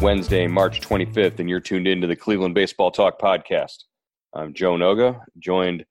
[0.00, 3.84] Wednesday, March 25th, and you're tuned into the Cleveland Baseball Talk podcast.
[4.32, 5.84] I'm Joe Noga, joined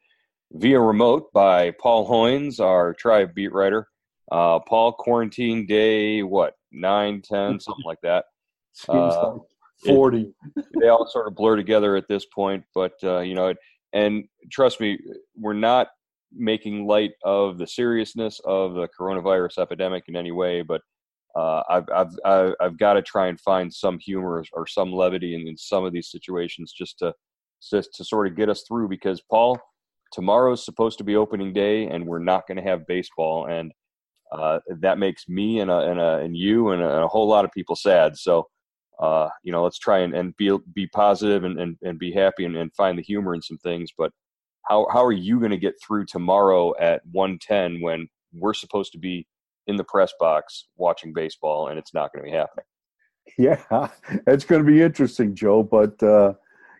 [0.51, 3.87] via remote by Paul Hoynes, our tribe beat writer.
[4.31, 8.25] Uh, Paul, quarantine day, what, 9, 10, something like that.
[8.87, 9.41] Uh, like
[9.85, 10.33] 40.
[10.55, 13.53] It, they all sort of blur together at this point, but, uh, you know,
[13.93, 14.97] and trust me,
[15.35, 15.89] we're not
[16.33, 20.81] making light of the seriousness of the coronavirus epidemic in any way, but
[21.35, 25.47] uh, I've, I've, I've, got to try and find some humor or some levity in,
[25.47, 27.13] in some of these situations just to,
[27.71, 29.59] just to sort of get us through because Paul,
[30.11, 33.45] tomorrow's supposed to be opening day and we're not going to have baseball.
[33.45, 33.71] And
[34.31, 37.27] uh, that makes me and, a, and, a, and you and a, and a, whole
[37.27, 38.17] lot of people sad.
[38.17, 38.47] So,
[38.99, 42.45] uh, you know, let's try and, and be, be positive and, and, and be happy
[42.45, 43.91] and, and find the humor in some things.
[43.95, 44.11] But
[44.67, 48.99] how, how are you going to get through tomorrow at 110 when we're supposed to
[48.99, 49.27] be
[49.69, 52.65] in the press box watching baseball and it's not going to be happening?
[53.37, 53.89] Yeah,
[54.27, 55.61] it's going to be interesting, Joe.
[55.63, 56.33] But, uh,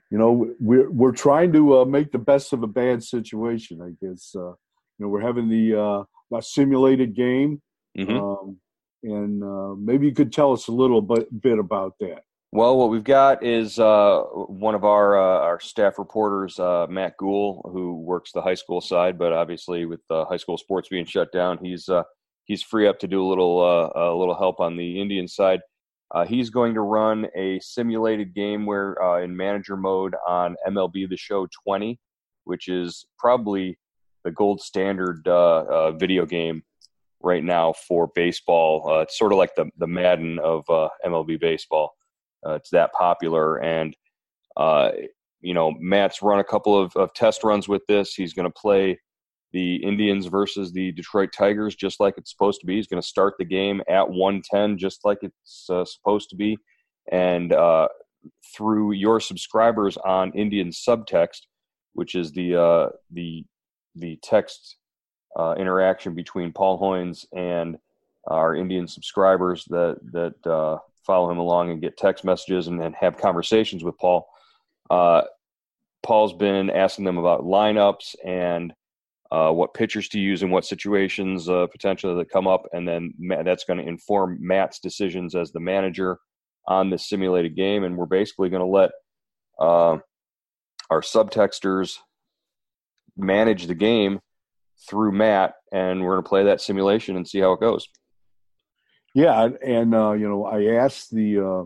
[0.09, 3.79] you know, we're we're trying to uh, make the best of a bad situation.
[3.81, 4.55] I guess uh, you
[4.97, 7.61] know we're having the uh, simulated game,
[7.95, 8.17] mm-hmm.
[8.17, 8.57] um,
[9.03, 12.23] and uh, maybe you could tell us a little bit bit about that.
[12.51, 17.16] Well, what we've got is uh, one of our uh, our staff reporters, uh, Matt
[17.17, 21.06] Gould, who works the high school side, but obviously with uh, high school sports being
[21.06, 22.01] shut down, he's uh,
[22.49, 25.61] he's free up to do a little uh, a little help on the Indian side.
[26.11, 31.07] Uh, he's going to run a simulated game where uh, in manager mode on MLB
[31.07, 31.99] The Show 20,
[32.45, 33.77] which is probably
[34.23, 36.63] the gold standard uh, uh, video game
[37.21, 38.89] right now for baseball.
[38.89, 40.65] Uh, it's sort of like the the Madden of
[41.05, 41.93] MLB baseball.
[42.47, 43.95] it's that popular, and
[45.41, 48.15] you know Matt's run a couple of, of test runs with this.
[48.15, 48.99] He's going to play
[49.51, 52.75] the Indians versus the Detroit Tigers, just like it's supposed to be.
[52.75, 56.57] He's going to start the game at 110, just like it's uh, supposed to be.
[57.11, 57.88] And uh,
[58.55, 61.41] through your subscribers on Indian Subtext,
[61.93, 63.45] which is the uh, the
[63.95, 64.77] the text
[65.38, 67.77] uh, interaction between Paul Hoynes and
[68.27, 72.95] our Indian subscribers that that uh, follow him along and get text messages and, and
[72.95, 74.27] have conversations with Paul.
[74.89, 75.23] Uh,
[76.03, 78.73] Paul's been asking them about lineups and
[79.31, 83.13] uh, what pitchers to use in what situations uh, potentially that come up, and then
[83.44, 86.17] that's going to inform Matt's decisions as the manager
[86.67, 87.84] on this simulated game.
[87.84, 88.91] And we're basically going to let
[89.59, 89.97] uh,
[90.89, 91.97] our subtexters
[93.16, 94.19] manage the game
[94.89, 97.88] through Matt, and we're going to play that simulation and see how it goes.
[99.13, 101.63] Yeah, and uh, you know, I asked the uh,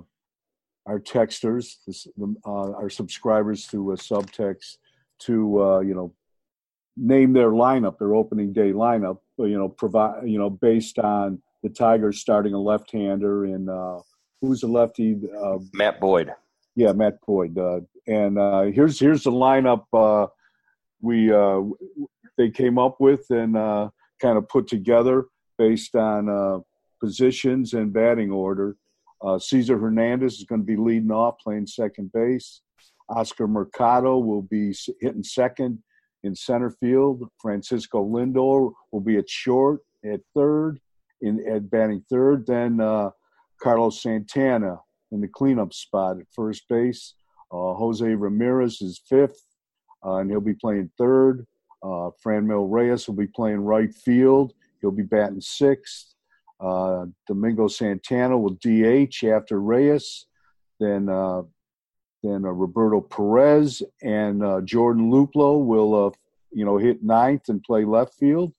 [0.85, 4.77] our texters, the, uh, our subscribers through a subtext,
[5.19, 6.13] to you know
[6.95, 11.69] name their lineup, their opening day lineup, you know, provide, you know, based on the
[11.69, 13.99] Tigers starting a left-hander and uh,
[14.41, 15.17] who's the lefty?
[15.41, 16.33] Uh, Matt Boyd.
[16.75, 17.57] Yeah, Matt Boyd.
[17.57, 20.27] Uh, and uh, here's here's the lineup uh,
[21.01, 21.61] we uh,
[22.37, 23.89] they came up with and uh,
[24.21, 25.25] kind of put together
[25.57, 26.59] based on uh,
[26.99, 28.75] positions and batting order.
[29.21, 32.61] Uh, Cesar Hernandez is going to be leading off, playing second base.
[33.09, 35.81] Oscar Mercado will be hitting second
[36.23, 37.29] in center field.
[37.41, 40.79] Francisco Lindor will be at short, at third,
[41.21, 42.45] in at batting third.
[42.47, 43.11] Then uh,
[43.61, 44.79] Carlos Santana
[45.11, 47.13] in the cleanup spot at first base.
[47.51, 49.43] Uh, Jose Ramirez is fifth,
[50.05, 51.45] uh, and he'll be playing third.
[51.83, 54.53] Uh, Franmil Reyes will be playing right field.
[54.81, 56.13] He'll be batting sixth.
[56.59, 60.25] Uh, Domingo Santana will DH after Reyes.
[60.79, 61.41] then uh,
[62.23, 66.11] then uh, Roberto Perez and uh, Jordan Luplow will, uh,
[66.51, 68.53] you know, hit ninth and play left field.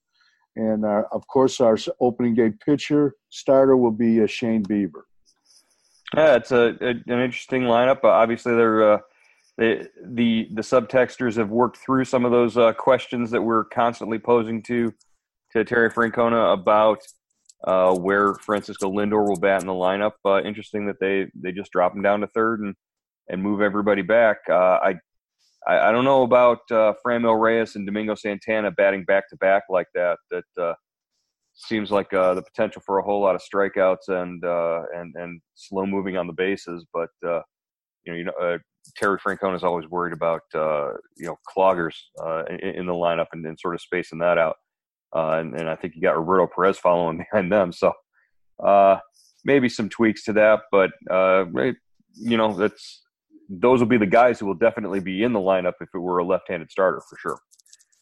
[0.56, 5.02] And our, of course, our opening day pitcher starter will be Shane Bieber.
[6.14, 8.04] Yeah, it's a, a an interesting lineup.
[8.04, 9.02] Obviously, they're
[9.56, 14.18] they, the the subtexters have worked through some of those uh, questions that we're constantly
[14.18, 14.92] posing to
[15.52, 17.00] to Terry Francona about
[17.64, 20.12] uh, where Francisco Lindor will bat in the lineup.
[20.24, 22.74] Uh, interesting that they they just drop him down to third and
[23.28, 24.38] and move everybody back.
[24.48, 24.94] Uh, I,
[25.66, 29.86] I, don't know about uh, Franmil Reyes and Domingo Santana batting back to back like
[29.94, 30.18] that.
[30.30, 30.74] That uh,
[31.54, 35.40] seems like uh, the potential for a whole lot of strikeouts and uh, and and
[35.54, 36.84] slow moving on the bases.
[36.92, 37.40] But uh,
[38.04, 38.58] you know, you know,
[38.96, 41.94] Terry Francona is always worried about you know cloggers
[42.50, 44.56] in, in, the lineup and, and, sort of spacing that out.
[45.14, 47.92] And, and, I think you got Roberto Perez following behind them, so
[49.46, 50.60] maybe some tweaks to that.
[50.70, 50.90] But
[52.16, 53.03] you know, that's
[53.48, 56.18] those will be the guys who will definitely be in the lineup if it were
[56.18, 57.38] a left-handed starter for sure.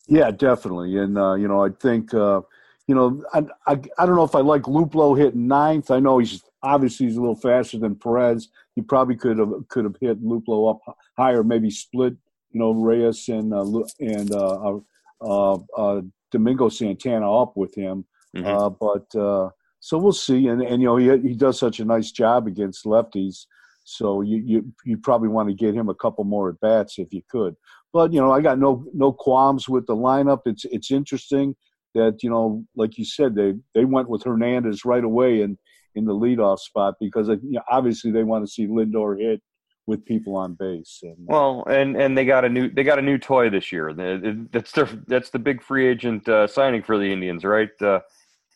[0.07, 0.97] Yeah, definitely.
[0.99, 2.43] And uh, you know, I think uh,
[2.87, 5.91] you know, I, I, I don't know if I like Luplow hitting ninth.
[5.91, 8.49] I know he's obviously he's a little faster than Perez.
[8.75, 12.15] He probably could have could have hit Luplow up higher, maybe split
[12.51, 13.65] you know Reyes and uh,
[14.01, 14.79] and uh,
[15.21, 18.05] uh, uh, Domingo Santana up with him.
[18.37, 18.47] Mm-hmm.
[18.47, 19.51] Uh, but uh,
[19.81, 20.49] so we'll see.
[20.49, 23.47] And and you know he he does such a nice job against lefties.
[23.85, 27.13] So you you you probably want to get him a couple more at bats if
[27.13, 27.57] you could.
[27.93, 30.41] But you know I got no no qualms with the lineup.
[30.47, 31.55] It's it's interesting
[31.95, 35.59] that you know like you said they they went with Hernandez right away and
[35.95, 39.43] in the leadoff spot because you know, obviously they want to see Lindor hit
[39.87, 41.01] with people on base.
[41.03, 43.73] And, uh, well, and and they got a new they got a new toy this
[43.73, 43.93] year.
[43.93, 47.71] That's their that's the big free agent uh, signing for the Indians, right?
[47.81, 48.01] Uh,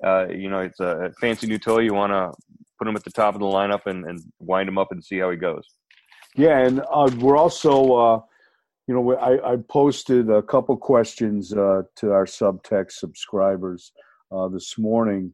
[0.04, 1.78] uh, you know, it's a fancy new toy.
[1.78, 2.32] You want to
[2.78, 5.18] put him at the top of the lineup and, and wind him up and see
[5.18, 5.66] how he goes.
[6.36, 8.20] Yeah, and uh, we're also, uh,
[8.86, 13.92] you know, I, I, posted a couple questions uh, to our subtext subscribers
[14.30, 15.32] uh, this morning.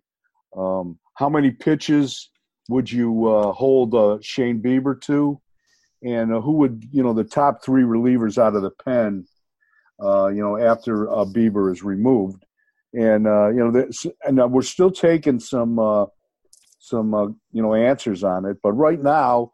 [0.57, 2.31] Um, how many pitches
[2.69, 5.41] would you uh, hold uh, Shane Bieber to?
[6.05, 9.25] And who would, you know, the top three relievers out of the pen,
[10.01, 12.45] you know, after Bieber is removed?
[12.93, 13.89] And, you know,
[14.25, 15.79] and we're still taking some
[16.83, 18.59] some uh, you know answers on it.
[18.63, 19.53] But right now,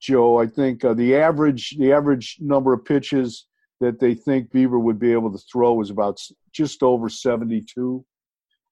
[0.00, 3.46] Joe, I think uh, the average the average number of pitches
[3.80, 6.20] that they think Bieber would be able to throw is about
[6.52, 8.04] just over seventy two,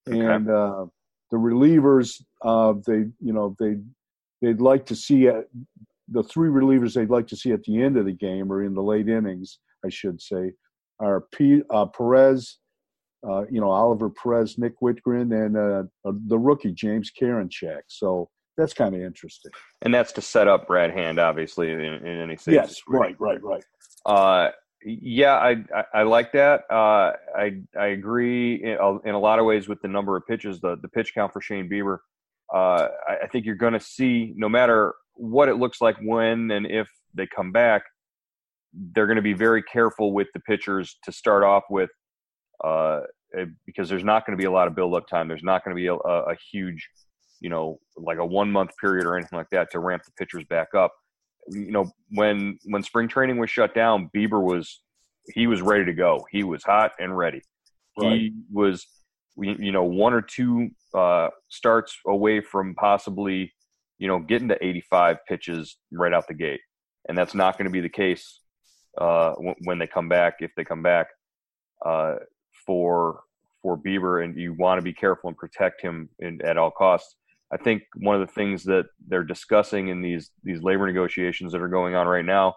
[0.08, 0.18] okay.
[0.18, 0.86] and uh,
[1.30, 3.76] the relievers uh, they you know they
[4.42, 5.44] they'd like to see at,
[6.08, 8.74] the three relievers they'd like to see at the end of the game or in
[8.74, 10.52] the late innings, I should say,
[11.00, 12.58] are P, uh, Perez,
[13.28, 17.82] uh, you know, Oliver Perez, Nick Wittgren, and uh, uh the rookie James Karinchak.
[17.88, 19.52] So that's kind of interesting.
[19.82, 22.54] And that's to set up Brad Hand, obviously, in, in any stage.
[22.54, 23.64] Yes, right, right, right.
[24.06, 24.50] Uh,
[24.84, 26.62] yeah, I, I, I like that.
[26.70, 30.26] Uh, I I agree in a, in a, lot of ways with the number of
[30.26, 31.98] pitches, the the pitch count for Shane Bieber.
[32.52, 36.50] Uh, I, I think you're going to see, no matter what it looks like when
[36.50, 37.82] and if they come back,
[38.94, 41.90] they're going to be very careful with the pitchers to start off with
[42.62, 43.00] uh,
[43.66, 45.28] because there's not going to be a lot of build up time.
[45.28, 46.88] There's not going to be a, a, huge,
[47.40, 50.44] you know, like a one month period or anything like that to ramp the pitchers
[50.44, 50.92] back up.
[51.48, 54.80] You know, when when spring training was shut down, Bieber was
[55.26, 56.24] he was ready to go.
[56.30, 57.42] He was hot and ready.
[57.98, 58.12] Right.
[58.12, 58.86] He was,
[59.36, 63.52] you know, one or two uh, starts away from possibly,
[63.98, 66.60] you know, getting to 85 pitches right out the gate,
[67.08, 68.40] and that's not going to be the case
[68.98, 69.32] uh,
[69.64, 71.08] when they come back if they come back.
[71.84, 72.14] Uh,
[72.66, 73.20] for
[73.62, 77.16] for Bieber, and you want to be careful and protect him in, at all costs.
[77.52, 81.60] I think one of the things that they're discussing in these these labor negotiations that
[81.60, 82.54] are going on right now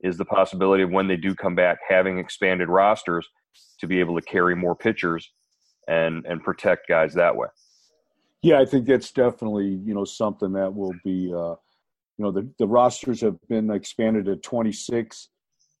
[0.00, 3.26] is the possibility of when they do come back having expanded rosters
[3.80, 5.30] to be able to carry more pitchers
[5.88, 7.48] and and protect guys that way.
[8.42, 11.56] Yeah, I think that's definitely you know something that will be uh,
[12.18, 15.28] you know the the rosters have been expanded to 26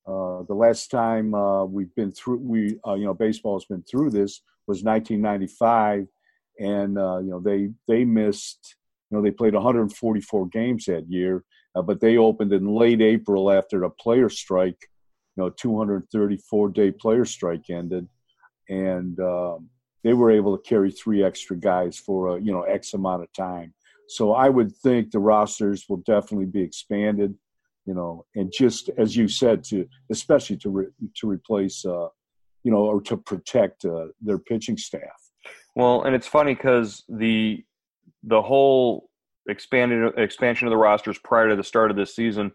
[0.06, 3.82] uh, the last time uh, we've been through, we uh, you know, baseball has been
[3.82, 6.06] through this was 1995,
[6.60, 8.76] and uh, you know they they missed,
[9.10, 11.44] you know, they played 144 games that year,
[11.74, 14.78] uh, but they opened in late April after the player strike,
[15.36, 18.08] you know, 234 day player strike ended,
[18.68, 19.68] and um,
[20.04, 23.32] they were able to carry three extra guys for a you know X amount of
[23.32, 23.74] time.
[24.08, 27.34] So I would think the rosters will definitely be expanded
[27.86, 32.08] you know, and just as you said, to especially to re, to replace, uh,
[32.64, 35.00] you know, or to protect uh, their pitching staff.
[35.74, 37.64] Well, and it's funny because the
[38.22, 39.08] the whole
[39.48, 42.50] expanded expansion of the rosters prior to the start of this season,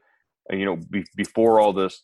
[0.50, 2.03] you know, be, before all this,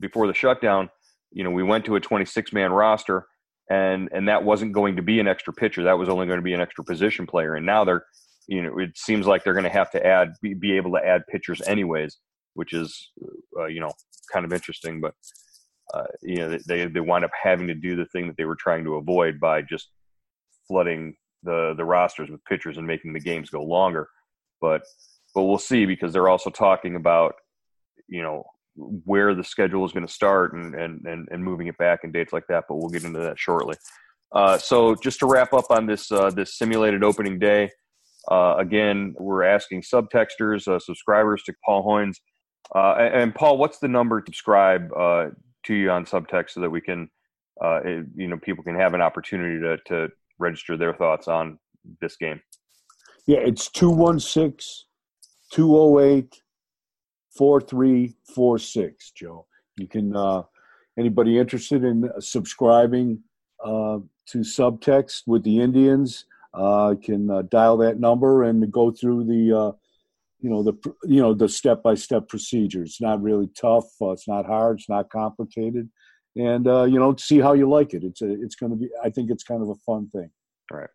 [0.00, 0.90] before the shutdown,
[1.30, 3.26] you know, we went to a 26 man roster
[3.70, 5.84] and, and that wasn't going to be an extra pitcher.
[5.84, 7.54] That was only going to be an extra position player.
[7.54, 8.04] And now they're,
[8.46, 11.04] you know, it seems like they're going to have to add, be, be able to
[11.04, 12.18] add pitchers anyways,
[12.54, 13.10] which is,
[13.58, 13.92] uh, you know,
[14.32, 15.14] kind of interesting, but,
[15.92, 18.56] uh, you know, they, they wind up having to do the thing that they were
[18.56, 19.90] trying to avoid by just
[20.66, 24.08] flooding the, the rosters with pitchers and making the games go longer.
[24.60, 24.82] But,
[25.34, 27.34] but we'll see because they're also talking about,
[28.08, 28.44] you know,
[28.76, 32.12] where the schedule is going to start and, and, and, and moving it back and
[32.12, 33.76] dates like that, but we'll get into that shortly.
[34.32, 37.70] Uh, so just to wrap up on this, uh, this simulated opening day,
[38.30, 42.16] uh, again, we're asking subtexters, uh, subscribers to Paul Hoynes.
[42.74, 45.26] Uh, and, and, Paul, what's the number to subscribe uh,
[45.64, 47.10] to you on subtext so that we can,
[47.62, 51.58] it, you know, people can have an opportunity to, to register their thoughts on
[52.00, 52.40] this game?
[53.26, 54.86] Yeah, it's 216
[55.50, 56.42] 208
[57.36, 59.46] 4346, Joe.
[59.76, 60.42] You can, uh,
[60.98, 63.20] anybody interested in subscribing
[63.64, 69.24] uh, to subtext with the Indians uh, can uh, dial that number and go through
[69.24, 69.72] the, uh,
[70.44, 70.74] you know, the,
[71.04, 72.82] you know, the step by step procedure.
[72.82, 73.86] It's not really tough.
[74.00, 74.78] Uh, it's not hard.
[74.78, 75.88] It's not complicated.
[76.36, 78.04] And, uh, you know, see how you like it.
[78.04, 80.28] It's a, it's going to be, I think it's kind of a fun thing.
[80.70, 80.90] All right.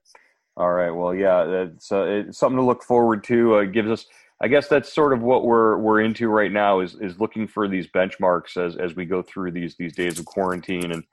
[0.56, 0.92] All right.
[0.92, 3.56] Well, yeah, it's, uh, it's something to look forward to.
[3.56, 4.06] Uh, gives us,
[4.40, 7.68] I guess that's sort of what we're we're into right now is is looking for
[7.68, 11.04] these benchmarks as as we go through these these days of quarantine and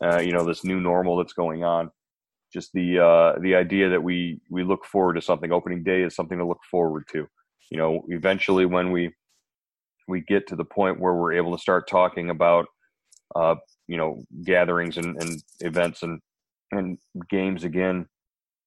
[0.00, 1.90] uh, you know this new normal that's going on.
[2.52, 5.50] Just the uh, the idea that we we look forward to something.
[5.50, 7.26] Opening day is something to look forward to.
[7.70, 9.12] You know, eventually when we
[10.06, 12.66] we get to the point where we're able to start talking about
[13.36, 13.56] uh,
[13.86, 16.20] you know gatherings and, and events and
[16.72, 16.98] and
[17.30, 18.06] games again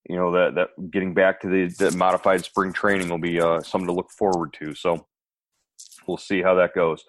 [0.10, 3.62] you know that that getting back to the, the modified spring training will be uh,
[3.62, 4.74] something to look forward to.
[4.74, 5.06] So
[6.08, 7.04] we'll see how that goes.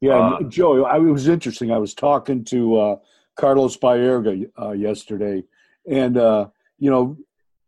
[0.00, 1.72] Yeah, uh, Joe, I, it was interesting.
[1.72, 2.96] I was talking to uh,
[3.36, 5.42] Carlos Baerga uh, yesterday,
[5.90, 6.48] and uh,
[6.78, 7.16] you know,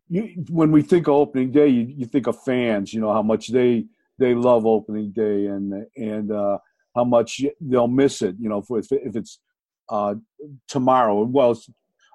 [0.09, 2.93] you, when we think of opening day, you, you, think of fans.
[2.93, 3.87] You know how much they
[4.19, 6.59] they love opening day, and and uh,
[6.95, 8.37] how much they'll miss it.
[8.38, 9.38] You know, if, if it's
[10.69, 11.23] tomorrow.
[11.23, 11.59] Well,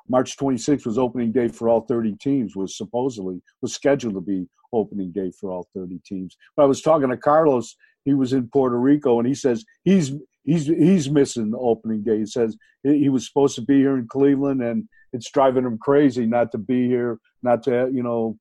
[0.09, 2.55] March 26th was opening day for all 30 teams.
[2.55, 6.35] Was supposedly was scheduled to be opening day for all 30 teams.
[6.55, 7.75] But I was talking to Carlos.
[8.05, 10.11] He was in Puerto Rico, and he says he's
[10.43, 12.19] he's he's missing the opening day.
[12.19, 16.25] He says he was supposed to be here in Cleveland, and it's driving him crazy
[16.25, 18.37] not to be here, not to you know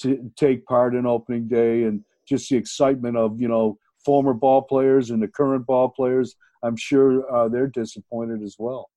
[0.00, 4.62] to take part in opening day, and just the excitement of you know former ball
[4.62, 6.36] players and the current ball players.
[6.62, 8.90] I'm sure uh, they're disappointed as well.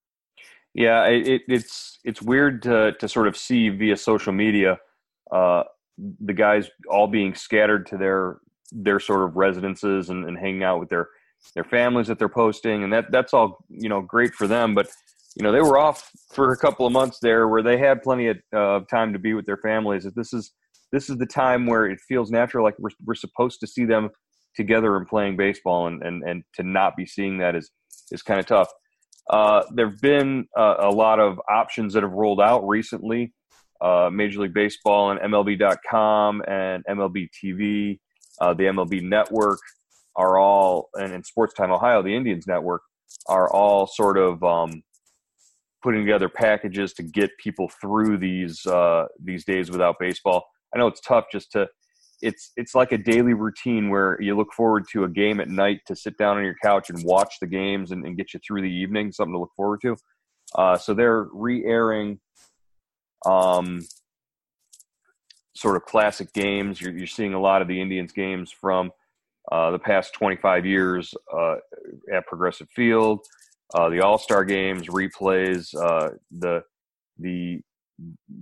[0.73, 4.79] Yeah, it, it's it's weird to to sort of see via social media
[5.31, 5.63] uh,
[5.97, 8.37] the guys all being scattered to their
[8.71, 11.09] their sort of residences and, and hanging out with their
[11.53, 14.73] their families that they're posting, and that that's all you know great for them.
[14.73, 14.87] But
[15.35, 18.27] you know they were off for a couple of months there where they had plenty
[18.27, 20.07] of uh, time to be with their families.
[20.15, 20.51] This is
[20.91, 24.09] this is the time where it feels natural, like we're we're supposed to see them
[24.55, 27.71] together and playing baseball, and and and to not be seeing that is
[28.11, 28.69] is kind of tough.
[29.29, 33.33] Uh, there have been uh, a lot of options that have rolled out recently.
[33.81, 37.99] Uh, Major League Baseball and MLB.com and MLB TV,
[38.39, 39.59] uh, the MLB Network
[40.15, 42.81] are all, and Sports Time Ohio, the Indians Network
[43.27, 44.83] are all sort of um,
[45.83, 50.45] putting together packages to get people through these uh, these days without baseball.
[50.73, 51.67] I know it's tough just to
[52.21, 55.81] it's it's like a daily routine where you look forward to a game at night
[55.87, 58.61] to sit down on your couch and watch the games and, and get you through
[58.61, 59.11] the evening.
[59.11, 59.97] Something to look forward to.
[60.55, 62.19] Uh, so they're re-airing
[63.25, 63.81] um,
[65.55, 66.79] sort of classic games.
[66.79, 68.91] You're, you're, seeing a lot of the Indians games from
[69.51, 71.55] uh, the past 25 years uh,
[72.13, 73.21] at Progressive Field.
[73.73, 76.63] Uh, the All Star games, replays, uh, the
[77.19, 77.61] the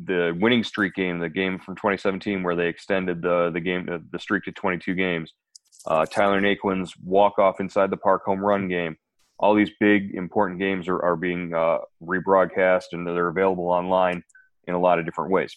[0.05, 4.19] the winning streak game, the game from 2017 where they extended the the game the
[4.19, 5.33] streak to 22 games.
[5.85, 8.97] Uh, Tyler Naquin's walk off inside the park home run game.
[9.39, 14.23] All these big important games are are being uh, rebroadcast and they're available online
[14.67, 15.55] in a lot of different ways.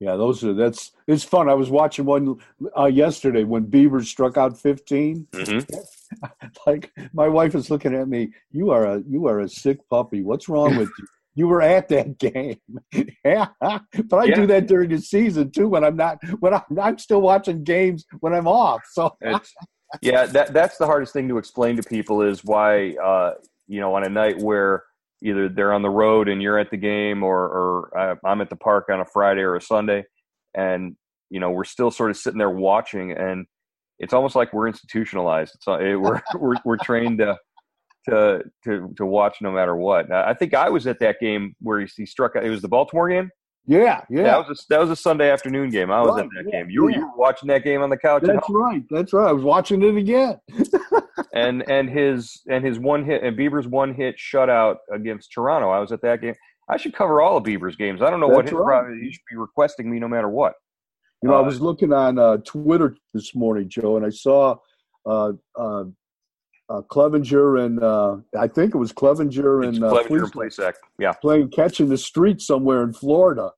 [0.00, 1.48] Yeah, those are that's it's fun.
[1.48, 2.40] I was watching one
[2.76, 5.28] uh, yesterday when Bieber struck out 15.
[5.32, 5.74] Mm-hmm.
[6.66, 8.32] like my wife is looking at me.
[8.50, 10.22] You are a you are a sick puppy.
[10.22, 11.06] What's wrong with you?
[11.34, 12.58] you were at that game.
[13.24, 14.34] yeah, but I yeah.
[14.34, 15.68] do that during the season too.
[15.68, 18.82] When I'm not, when I'm, I'm still watching games when I'm off.
[18.92, 19.16] So
[20.02, 23.34] yeah, that that's the hardest thing to explain to people is why uh,
[23.66, 24.84] you know on a night where
[25.22, 28.50] either they're on the road and you're at the game, or or uh, I'm at
[28.50, 30.04] the park on a Friday or a Sunday,
[30.54, 30.96] and
[31.30, 33.46] you know we're still sort of sitting there watching, and
[33.98, 35.54] it's almost like we're institutionalized.
[35.54, 37.36] It's it, eh, we're we're we're trained to
[38.08, 40.10] to to to watch no matter what.
[40.12, 42.36] I think I was at that game where he, he struck.
[42.36, 43.30] It was the Baltimore game.
[43.66, 44.24] Yeah, yeah.
[44.24, 45.90] That was a, that was a Sunday afternoon game.
[45.90, 46.70] I was Right, at that yeah, game.
[46.70, 46.96] You, yeah.
[46.96, 48.82] you were watching that game on the couch, That's right.
[48.90, 49.28] That's right.
[49.28, 50.38] I was watching it again.
[51.34, 55.70] and and his and his one hit and Bieber's one hit shutout against Toronto.
[55.70, 56.34] I was at that game.
[56.68, 58.02] I should cover all of Bieber's games.
[58.02, 58.80] I don't know what That's his right.
[58.80, 59.02] problem.
[59.02, 60.54] He should be requesting me no matter what.
[61.24, 64.56] You know, I Uh, was looking on uh, Twitter this morning, Joe, and I saw
[65.06, 65.84] uh, uh,
[66.68, 71.48] uh, Clevinger and uh, I think it was Clevinger and uh, Clevinger and Yeah, playing
[71.48, 73.52] catch in the street somewhere in Florida.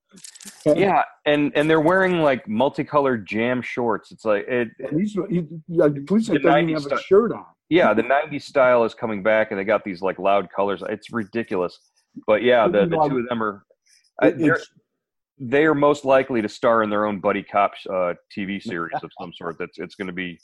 [0.64, 4.12] And, yeah, and and they're wearing like multicolored jam shorts.
[4.12, 4.68] It's like it.
[4.78, 7.46] and he's he, yeah, The doesn't even 90s have a shirt on.
[7.68, 10.85] Yeah, the '90s style is coming back, and they got these like loud colors.
[10.88, 11.80] It's ridiculous.
[12.28, 13.64] But yeah, the, the two of them are.
[14.23, 14.70] I, It- they're, it's,
[15.38, 19.11] they are most likely to star in their own buddy cop uh, TV series of
[19.21, 19.57] some sort.
[19.59, 20.38] That's it's going to be,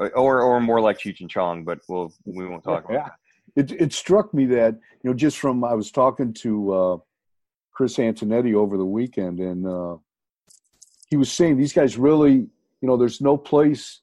[0.00, 3.08] uh, or or more like Cheech and Chong, but we'll we won't talk about Yeah.
[3.56, 3.72] that.
[3.72, 6.96] it it struck me that you know just from I was talking to uh,
[7.72, 9.96] Chris Antonetti over the weekend, and uh,
[11.08, 12.48] he was saying these guys really, you
[12.88, 14.00] know, there's no place,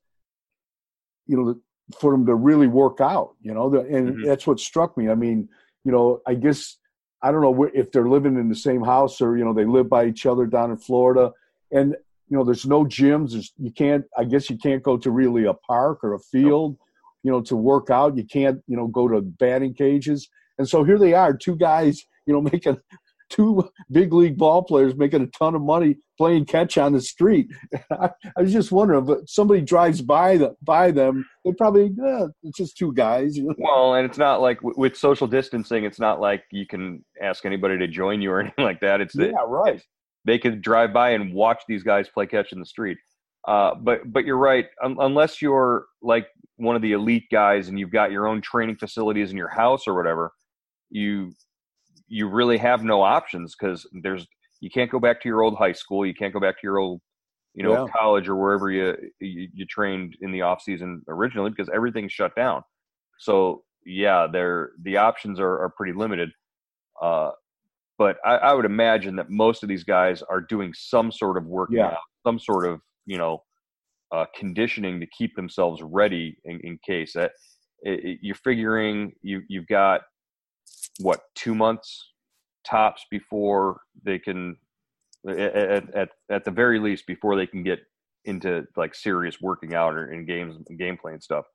[1.25, 1.55] you know,
[1.99, 3.35] for them to really work out.
[3.41, 4.25] You know, and Mhm.
[4.25, 5.09] that's what struck me.
[5.09, 5.49] I mean,
[5.83, 6.77] you know, I guess
[7.21, 9.65] I don't know where- if they're living in the same house or you know they
[9.65, 11.31] live by each other down in Florida,
[11.71, 11.95] and
[12.29, 13.31] you know there's no gyms.
[13.31, 14.05] There's you can't.
[14.17, 16.77] I guess you can't go to really a park or a field
[17.23, 18.15] you know, to work out.
[18.15, 20.29] You can't, you know, go to batting cages.
[20.57, 22.77] And so here they are, two guys, you know, making
[23.29, 27.47] two big league ball players making a ton of money playing catch on the street.
[27.91, 32.27] I, I was just wondering, but somebody drives by the, by them, they probably, eh,
[32.43, 33.37] it's just two guys.
[33.57, 35.83] Well, and it's not like with social distancing.
[35.83, 39.01] It's not like you can ask anybody to join you or anything like that.
[39.01, 39.81] It's Yeah, right.
[40.25, 42.97] they could drive by and watch these guys play catch in the street.
[43.47, 44.65] Uh, but but you're right.
[44.83, 48.75] Un- unless you're like one of the elite guys and you've got your own training
[48.75, 50.31] facilities in your house or whatever,
[50.89, 51.31] you
[52.07, 54.25] you really have no options because there's
[54.59, 56.05] you can't go back to your old high school.
[56.05, 57.01] You can't go back to your old
[57.53, 57.91] you know Yeah.
[57.95, 62.35] college or wherever you, you you trained in the off season originally because everything's shut
[62.35, 62.61] down.
[63.19, 66.29] So yeah, they're the options are, are pretty limited.
[67.01, 67.31] Uh,
[67.97, 71.45] but I, I would imagine that most of these guys are doing some sort of
[71.45, 71.87] work Yeah.
[71.87, 73.43] out, some sort of you know
[74.11, 77.31] uh, conditioning to keep themselves ready in, in case that
[77.81, 80.01] it, it- you're figuring you you've got
[80.99, 82.11] what two months
[82.65, 84.57] tops before they can
[85.27, 87.79] at, at, at, the very least before they can get
[88.25, 91.45] into like serious working out or in games gameplay and stuff.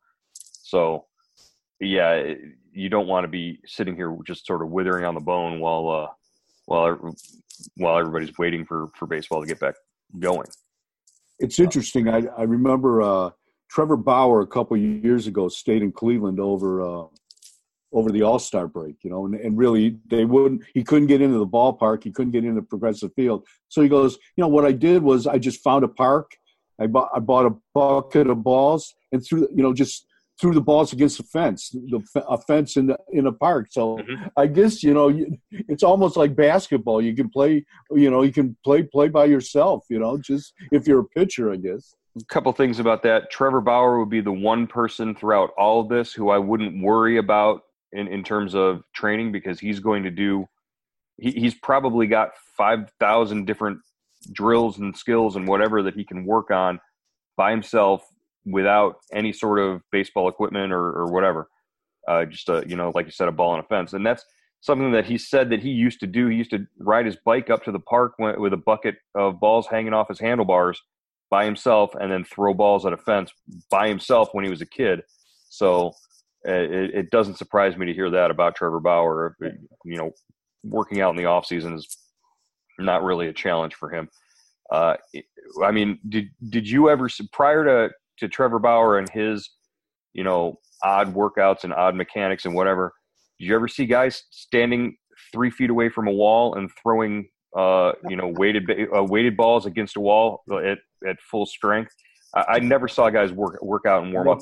[0.63, 1.07] So
[1.81, 2.35] yeah
[2.73, 5.89] you don't want to be sitting here just sort of withering on the bone while
[5.89, 6.07] uh
[6.67, 7.15] while
[7.77, 9.75] while everybody's waiting for for baseball to get back
[10.19, 10.47] going.
[11.39, 12.09] It's interesting.
[12.09, 13.31] I, I remember uh,
[13.69, 17.05] Trevor Bauer a couple years ago stayed in Cleveland over uh,
[17.93, 20.63] over the All Star break, you know, and, and really they wouldn't.
[20.75, 22.05] He couldn't get into the ballpark.
[22.05, 23.47] He couldn't get into Progressive Field.
[23.69, 26.33] So he goes, you know, what I did was I just found a park.
[26.81, 30.07] I bought I bought a bucket of balls and threw, you know, just
[30.41, 33.67] threw the balls against the fence, the a fence in the in a park.
[33.71, 34.31] So Mhm.
[34.37, 37.01] I guess you know you, it's almost like basketball.
[37.03, 39.85] You can play, you know, you can play play by yourself.
[39.91, 41.95] You know, just if you're a pitcher, I guess.
[42.19, 43.31] a couple things about that.
[43.31, 47.19] Trevor Bauer would be the one person throughout all of this who I wouldn't worry
[47.19, 50.49] about in, in terms of training because he's going to do.
[51.19, 53.81] He, he's probably got five thousand different
[54.33, 56.81] drills and skills and whatever that he can work on
[57.37, 58.07] by himself
[58.45, 61.49] without any sort of baseball equipment or, or whatever.
[62.09, 64.25] Uh, just a you know, like you said, a ball on a fence, and that's
[64.61, 66.29] something that he said that he used to do.
[66.29, 69.67] He used to ride his bike up to the park with a bucket of balls
[69.67, 70.81] hanging off his handlebars
[71.31, 73.33] by himself and then throw balls at a fence
[73.71, 75.03] by himself when he was a kid.
[75.49, 75.95] So
[76.45, 79.37] it, it doesn't surprise me to hear that about Trevor Bauer.
[79.85, 80.13] You know,
[80.65, 81.97] working out in the off season is
[82.79, 84.09] not really a challenge for him.
[84.71, 84.95] Uh,
[85.63, 89.51] I mean, did did you ever prior to to Trevor Bauer and his
[90.15, 92.93] you know odd workouts and odd mechanics and whatever?
[93.39, 94.97] Did you ever see guys standing
[95.33, 99.67] three feet away from a wall and throwing uh, you know weighted uh, weighted balls
[99.67, 101.93] against a wall at at full strength?
[102.35, 104.41] I, I never saw guys work work out and warm up.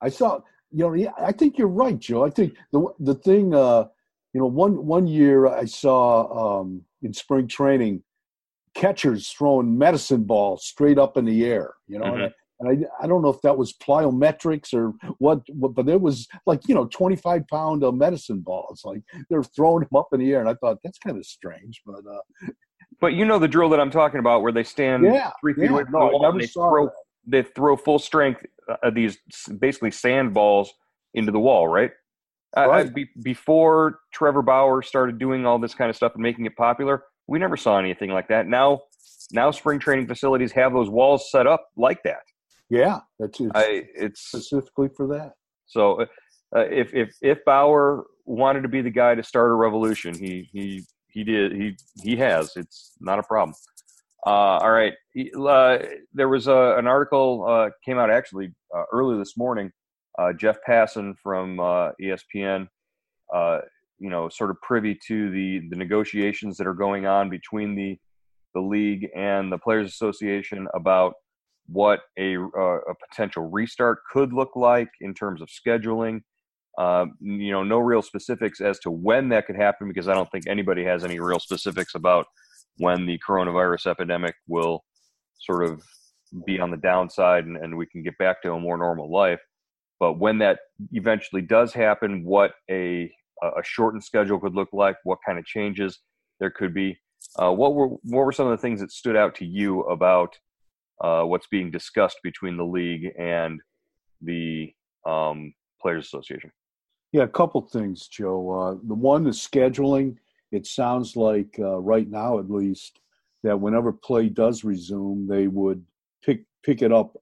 [0.00, 0.38] I saw,
[0.70, 2.24] you know, yeah, I think you're right, Joe.
[2.24, 3.86] I think the the thing, uh,
[4.32, 8.02] you know, one one year I saw um, in spring training
[8.74, 13.04] catchers throwing medicine balls straight up in the air, you know, and, I, and I
[13.04, 16.74] I don't know if that was plyometrics or what, what but it was like you
[16.74, 19.00] know 25 pound uh, medicine balls, like
[19.30, 22.00] they're throwing them up in the air, and I thought that's kind of strange, but
[22.10, 22.48] uh,
[23.00, 25.64] But you know the drill that I'm talking about, where they stand yeah, three feet
[25.64, 25.70] yeah.
[25.70, 26.92] away from no, the wall and they throw that.
[27.26, 29.18] they throw full strength uh, these
[29.58, 30.72] basically sand balls
[31.14, 31.90] into the wall, right?
[32.56, 32.86] Uh, Right.
[32.86, 36.56] Uh, be, before Trevor Bauer started doing all this kind of stuff and making it
[36.56, 38.46] popular, we never saw anything like that.
[38.46, 38.80] Now,
[39.32, 42.20] now spring training facilities have those walls set up like that.
[42.70, 45.32] Yeah, that's it's I it's specifically for that.
[45.66, 46.06] so uh,
[46.56, 50.48] uh, if if if Bauer wanted to be the guy to start a revolution, he
[50.52, 52.52] he he did he he has.
[52.56, 53.54] It's not a problem.
[54.26, 54.94] Uh, all right,
[55.38, 55.78] uh,
[56.12, 59.70] there was a, an article uh, came out actually uh, this morning.
[60.18, 62.66] Uh, Jeff Passan from uh, ESPN,
[63.32, 63.60] uh,
[63.98, 67.96] you know, sort of privy to the the negotiations that are going on between the
[68.54, 71.14] the league and the Players Association about
[71.66, 76.20] what a, uh, a potential restart could look like in terms of scheduling.
[76.78, 80.30] Uh, you know, no real specifics as to when that could happen because I don't
[80.30, 82.26] think anybody has any real specifics about
[82.78, 84.84] when the coronavirus epidemic will
[85.40, 85.82] sort of
[86.46, 89.40] be on the downside and, and we can get back to a more normal life.
[90.00, 90.60] But when that
[90.92, 93.10] eventually does happen, what a
[93.42, 96.00] a shortened schedule could look like, what kind of changes
[96.40, 96.98] there could be.
[97.38, 100.36] Uh, what were what were some of the things that stood out to you about
[101.02, 103.60] uh, what's being discussed between the league and
[104.22, 104.72] the
[105.06, 106.50] um, Players Association?
[107.12, 108.50] Yeah, a couple things, Joe.
[108.50, 110.16] Uh, the one is scheduling.
[110.52, 113.00] It sounds like uh, right now, at least,
[113.42, 115.84] that whenever play does resume, they would
[116.68, 117.16] pick it up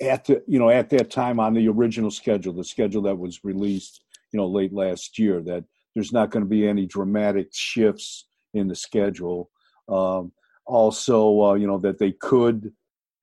[0.00, 3.44] at the you know at that time on the original schedule, the schedule that was
[3.44, 5.42] released you know late last year.
[5.42, 9.50] That there's not going to be any dramatic shifts in the schedule.
[9.88, 10.32] Um,
[10.64, 12.72] also, uh, you know that they could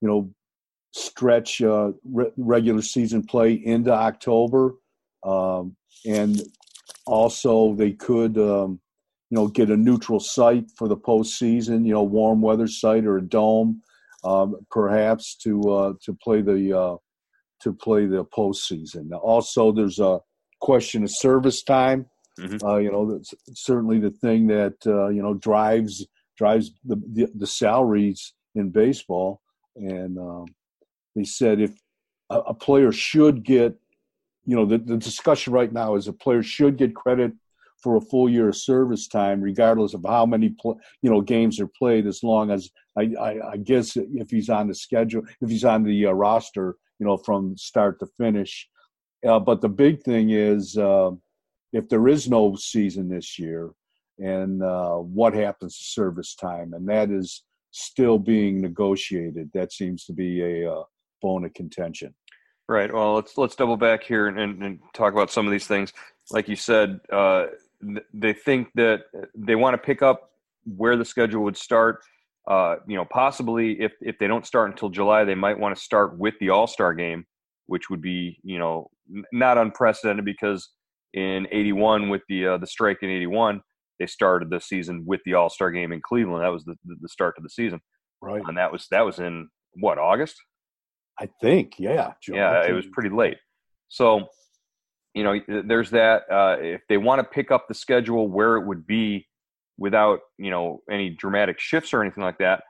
[0.02, 0.30] you know
[0.92, 4.76] stretch uh, re- regular season play into October.
[5.24, 6.40] Um, and
[7.08, 8.80] also they could um,
[9.32, 13.18] you know get a neutral site for the postseason, you know, warm weather site or
[13.18, 13.82] a dome,
[14.26, 16.98] um, perhaps to uh, to play the uh,
[17.62, 19.10] to play the postseason.
[19.22, 20.20] Also, there's a
[20.62, 22.08] question of service time.
[22.40, 22.62] Mhm.
[22.64, 26.06] Uh, you know, that's certainly the thing that uh, you know drives
[26.38, 29.42] drives the, the the salaries in baseball.
[29.78, 30.46] And um,
[31.16, 31.72] they said if
[32.30, 33.78] a, a player should get
[34.46, 37.34] you know, the, the discussion right now is a player should get credit
[37.86, 41.60] for a full year of service time, regardless of how many, pl- you know, games
[41.60, 42.08] are played.
[42.08, 45.84] As long as I, I, I guess if he's on the schedule, if he's on
[45.84, 48.68] the uh, roster, you know, from start to finish.
[49.24, 51.12] Uh, but the big thing is uh,
[51.74, 53.70] if there is no season this year,
[54.18, 59.52] and uh, what happens to service time, and that is still being negotiated.
[59.54, 60.84] That seems to be a uh,
[61.22, 62.16] bone of contention.
[62.68, 62.92] Right.
[62.92, 65.94] Well, let's let's double back here and, and, talk about some of these things.
[66.32, 67.48] Like you said, uh,
[68.14, 69.02] they think that
[69.36, 70.30] they want to pick up
[70.66, 72.02] where the schedule would start.
[72.48, 75.82] Uh, you know, possibly if if they don't start until July, they might want to
[75.82, 77.26] start with the All Star game,
[77.68, 78.90] which would be you know
[79.32, 80.70] not unprecedented because
[81.14, 83.62] in '81 with the uh, the strike in '81,
[84.00, 86.44] they started the season with the All Star game in Cleveland.
[86.44, 87.80] That was the, the start of the season,
[88.22, 88.44] Right.
[88.48, 90.36] and that was that was in what August.
[91.20, 92.14] I think, yeah.
[92.22, 93.38] Joe, yeah, it was pretty late.
[93.88, 94.28] So,
[95.16, 96.24] you know, there's that.
[96.30, 99.26] Uh, if they want to pick up the schedule where it would be
[99.78, 102.64] without, you know, any dramatic shifts or anything like that,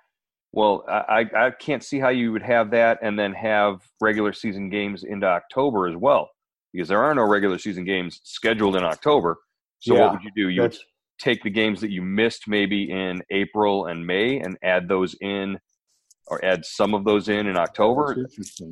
[0.54, 4.70] well, I, I can't see how you would have that and then have regular season
[4.70, 6.30] games into October as well,
[6.72, 9.38] because there are no regular season games scheduled in October.
[9.80, 10.50] So Yeah, what would you do?
[10.50, 10.78] You would
[11.20, 15.60] take the games that you missed maybe in April and May and add those in,
[16.28, 18.16] or add some of those in in October.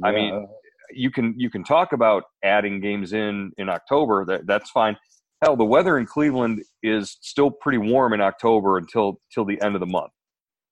[0.03, 0.47] I mean,
[0.91, 4.25] you can you can talk about adding games in in October.
[4.25, 4.97] That that's fine.
[5.43, 9.75] Hell, the weather in Cleveland is still pretty warm in October until till the end
[9.75, 10.11] of the month.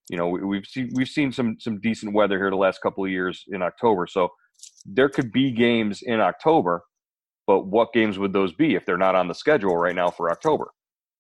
[0.10, 3.04] You know, we, we've seen we've seen some some decent weather here the last couple
[3.04, 4.08] of years in October.
[4.08, 4.30] So
[4.86, 6.84] there could be games in October,
[7.48, 10.32] but what games would those be if they're not on the schedule right now for
[10.32, 10.72] October?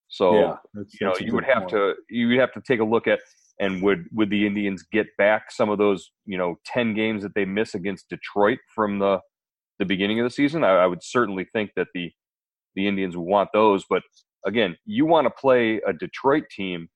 [0.08, 1.72] So yeah, you know you would have point.
[1.72, 3.20] to you would have to take a look at
[3.62, 7.36] and would would the Indians get back some of those you know ten games that
[7.36, 9.20] they miss against Detroit from the
[9.80, 10.66] the beginning of the season?
[10.66, 12.12] I, I would certainly think that the
[12.76, 14.02] the Indians would want those, but
[14.46, 16.90] again, you want to play a Detroit team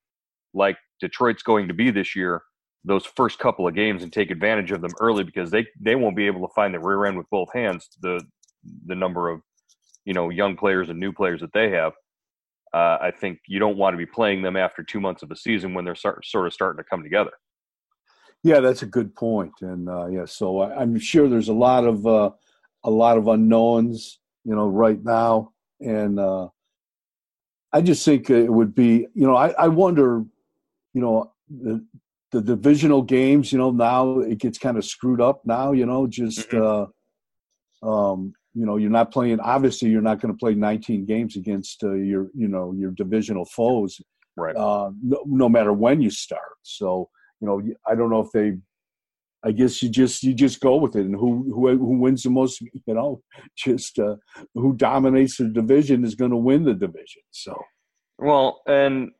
[0.53, 2.41] like Detroit's going to be this year.
[2.83, 6.15] Those first couple of games and take advantage of them early because they they won't
[6.15, 7.89] be able to find the rear end with both hands.
[8.01, 8.21] The
[8.87, 9.41] the number of
[10.05, 11.93] you know young players and new players that they have.
[12.75, 15.35] Uh, I think you don't want to be playing them after two months of a
[15.35, 17.31] season when they're start, sort of starting to come together.
[18.43, 21.85] Yeah, that's a good point, and uh, yeah, so I, I'm sure there's a lot
[21.85, 22.31] of uh,
[22.83, 26.49] a lot of unknowns, you know, right now, and uh,
[27.71, 30.25] I just think it would be, you know, I, I wonder,
[30.93, 31.85] you know the
[32.31, 33.53] the divisional games.
[33.53, 35.45] You know now it gets kind of screwed up.
[35.45, 36.91] Now you know just mm-hmm.
[37.85, 39.39] uh, um, you know you're not playing.
[39.39, 43.45] Obviously, you're not going to play 19 games against uh, your you know your divisional
[43.45, 44.01] foes.
[44.37, 44.55] Right.
[44.55, 46.57] Uh, no, no matter when you start.
[46.63, 47.09] So
[47.41, 48.57] you know I don't know if they
[49.45, 52.31] I guess you just you just go with it, and who who who wins the
[52.31, 53.21] most, you know,
[53.55, 54.15] just uh,
[54.55, 57.21] who dominates the division is going to win the division.
[57.29, 57.55] So,
[58.17, 59.11] well, and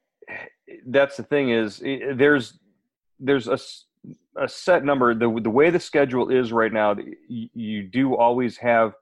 [0.87, 2.57] that's the thing is there's
[3.19, 3.59] there's a
[4.37, 5.13] a set number.
[5.13, 6.95] The the way the schedule is right now,
[7.27, 8.93] you, you do always have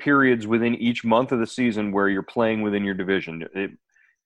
[0.00, 3.44] periods within each month of the season where you're playing within your division.
[3.54, 3.70] It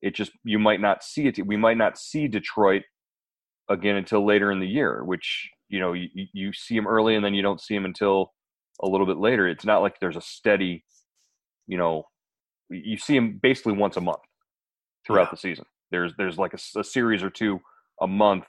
[0.02, 1.46] it just you might not see it.
[1.46, 2.82] We might not see Detroit
[3.68, 7.24] again until later in the year, which you know you, you see them early and
[7.24, 8.32] then you don't see them until
[8.82, 9.48] a little bit later.
[9.48, 10.84] It's not like there's a steady,
[11.66, 12.04] you know,
[12.70, 14.20] you see them basically once a month
[15.06, 15.30] throughout yeah.
[15.32, 15.64] the season.
[15.90, 17.60] There's there's like a, a, series or two
[18.00, 18.44] a month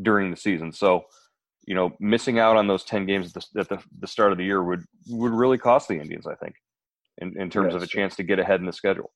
[0.00, 0.72] during the season.
[0.72, 1.04] So,
[1.66, 4.38] you know, missing out on those ten games at the, at the, the start of
[4.38, 6.54] the year would would really cost the Indians, I think,
[7.18, 7.76] in, in terms yes.
[7.76, 9.12] of a chance to get ahead in the schedule.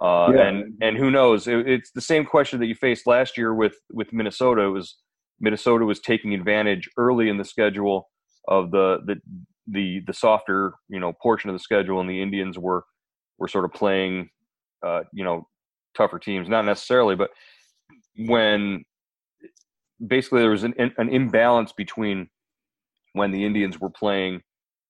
[0.00, 0.48] Uh, yeah.
[0.48, 1.46] And and who knows?
[1.46, 4.62] It, it's the same question that you faced last year with with Minnesota.
[4.62, 4.96] It was
[5.40, 8.08] Minnesota was taking advantage early in the schedule
[8.48, 9.16] of the the
[9.66, 12.84] the the softer you know portion of the schedule, and the Indians were
[13.38, 14.28] were sort of playing
[14.84, 15.48] uh, you know
[15.96, 16.48] tougher teams.
[16.48, 17.30] Not necessarily, but
[18.18, 18.84] when
[20.06, 22.28] basically there was an an imbalance between
[23.14, 24.42] when the Indians were playing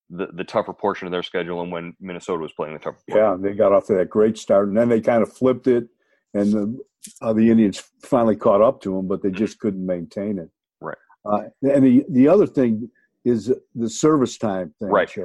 [0.09, 2.99] the, the tougher portion of their schedule and when Minnesota was playing the tougher.
[3.07, 5.87] Yeah, they got off to that great start, and then they kind of flipped it,
[6.33, 6.79] and the,
[7.21, 10.49] uh, the Indians finally caught up to them, but they just couldn't maintain it.
[10.81, 10.97] Right.
[11.25, 12.89] Uh, and the the other thing
[13.25, 14.89] is the service time thing.
[14.89, 15.09] Right.
[15.09, 15.19] I,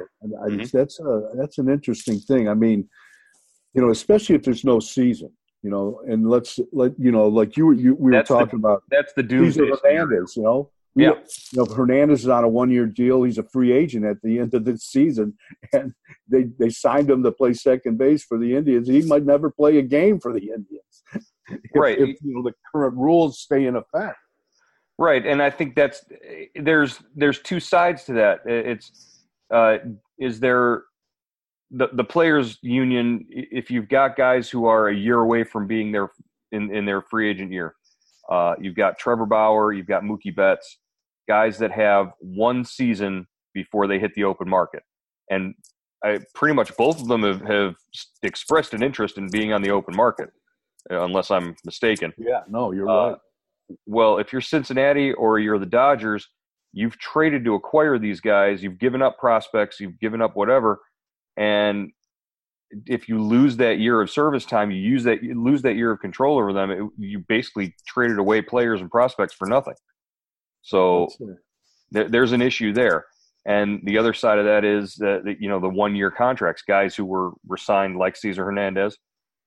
[0.49, 0.77] mm-hmm.
[0.77, 2.49] That's a that's an interesting thing.
[2.49, 2.89] I mean,
[3.73, 5.31] you know, especially if there's no season.
[5.61, 8.67] You know, and let's let you know, like you you we that's were talking the,
[8.67, 8.83] about.
[8.91, 9.69] That's the doomsday.
[9.69, 10.69] Hernandez, you know.
[10.95, 11.13] Yeah.
[11.51, 13.23] You know, Hernandez is on a one-year deal.
[13.23, 15.35] He's a free agent at the end of the season,
[15.73, 15.93] and
[16.27, 18.87] they they signed him to play second base for the Indians.
[18.87, 21.03] He might never play a game for the Indians,
[21.49, 21.97] if, right?
[21.97, 24.17] If you know the current rules stay in effect.
[24.99, 26.05] Right, and I think that's
[26.55, 28.41] there's there's two sides to that.
[28.45, 29.77] It's uh,
[30.19, 30.83] is there
[31.71, 35.91] the the players union if you've got guys who are a year away from being
[35.91, 36.09] there
[36.51, 37.73] in in their free agent year.
[38.29, 40.77] Uh, you've got Trevor Bauer, you've got Mookie Betts,
[41.27, 44.83] guys that have one season before they hit the open market,
[45.29, 45.53] and
[46.03, 47.75] I, pretty much both of them have, have
[48.23, 50.29] expressed an interest in being on the open market,
[50.89, 52.13] unless I'm mistaken.
[52.17, 53.17] Yeah, no, you're uh, right.
[53.85, 56.27] Well, if you're Cincinnati or you're the Dodgers,
[56.73, 58.61] you've traded to acquire these guys.
[58.61, 59.79] You've given up prospects.
[59.79, 60.79] You've given up whatever,
[61.37, 61.91] and
[62.87, 65.91] if you lose that year of service time, you use that you lose that year
[65.91, 66.71] of control over them.
[66.71, 69.75] It, you basically traded away players and prospects for nothing.
[70.63, 71.09] So
[71.93, 73.05] th- there's an issue there.
[73.45, 76.95] And the other side of that is that you know the one year contracts, guys
[76.95, 78.97] who were, were signed like Cesar Hernandez,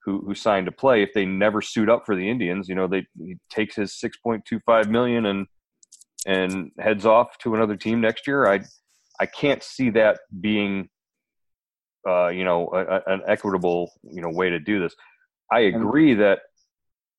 [0.05, 1.03] who who signed to play.
[1.03, 4.19] If they never suit up for the Indians, you know they he takes his six
[4.19, 5.47] point two five million and
[6.27, 8.47] and heads off to another team next year.
[8.47, 8.61] I
[9.19, 10.91] I can't see that being
[12.07, 14.95] uh, you know a, an equitable you know way to do this.
[15.51, 16.41] I agree that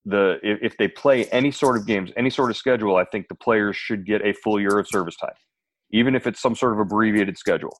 [0.07, 3.27] the if, if they play any sort of games, any sort of schedule, I think
[3.27, 5.35] the players should get a full year of service time,
[5.91, 7.77] even if it's some sort of abbreviated schedule.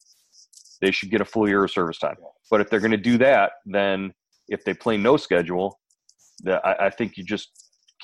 [0.81, 2.15] They should get a full year of service time.
[2.51, 4.13] But if they're going to do that, then
[4.47, 5.79] if they play no schedule,
[6.43, 7.49] that I, I think you just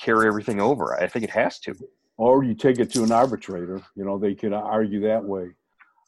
[0.02, 1.00] carry everything over.
[1.00, 1.74] I think it has to.
[2.16, 3.80] Or you take it to an arbitrator.
[3.94, 5.50] You know, they can argue that way.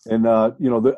[0.07, 0.97] And uh, you know the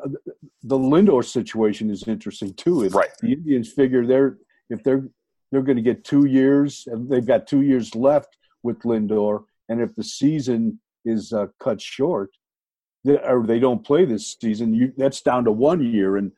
[0.63, 2.83] the Lindor situation is interesting too.
[2.83, 3.09] If Right.
[3.21, 4.37] The Indians figure they're
[4.69, 5.09] if they're
[5.51, 9.43] they're going to get two years, they've got two years left with Lindor.
[9.67, 12.29] And if the season is uh, cut short,
[13.03, 16.17] they, or they don't play this season, you, that's down to one year.
[16.17, 16.31] And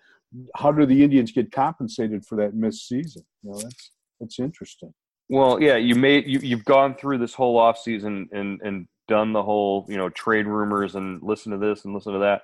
[0.56, 3.24] how do the Indians get compensated for that missed season?
[3.44, 4.94] You know, that's that's interesting.
[5.30, 9.34] Well, yeah, you made you you've gone through this whole off season and and done
[9.34, 12.44] the whole you know trade rumors and listen to this and listen to that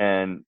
[0.00, 0.44] and